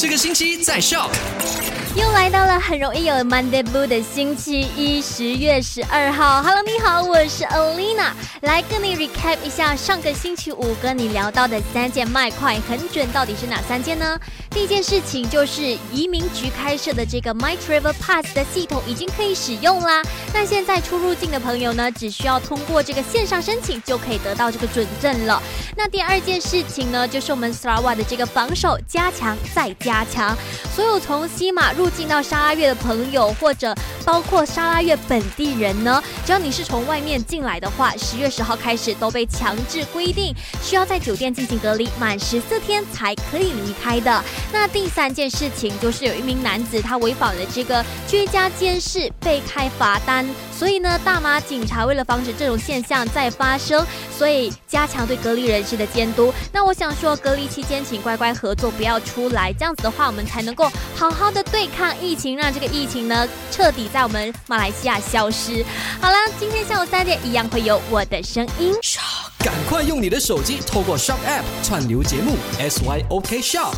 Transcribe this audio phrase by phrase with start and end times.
[0.00, 1.59] 这个星期在 shock。
[1.96, 6.40] 又来到了很容易有 Monday Blue 的星期一，十月十二号。
[6.40, 14.16] Hello，你好，我是 Alina，来跟你 recap 一下上个星期五跟你聊到的三件卖块很准，到底是哪三件呢？
[14.50, 20.00] 第一件事情就是移民局开设的这个 My Travel Pass 的系统已经可以使用啦。
[20.32, 25.42] 那现在出入境的朋友呢，只需要通过这个线上申请就可以得到这个准证了。
[25.76, 30.36] 那第二件事情呢，就是我们 Sarawa 的这个防守加强再加强，
[30.74, 44.22] 所有从西马入境到沙月的朋友，或者包括沙拉越本地人呢，只要你是从外面进来的话，十月十号开始都被强制规定需要在酒店进行隔离满十四天才可以离开的。
[44.52, 50.26] 那第三件事情就是有一名男子他违反了这个居家监视被开罚单，
[50.56, 56.32] 所以呢，大马警察为了防止这种现象再发生，所以加强对隔离人士的监督。
[56.52, 65.64] 那我想说，隔离期间请乖乖合作，不要出来，这样子的话，我们才能够好好的对抗疫情，让这个疫情呢彻底在我们马来西亚消失。
[66.00, 68.74] 好了，今天下午三点一样会有我的声音。
[69.38, 73.74] 赶快用你的手机透过 Shop App 串流节目 SYOK Shop。